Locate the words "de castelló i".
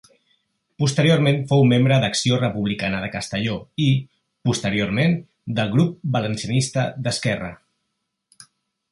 3.03-3.89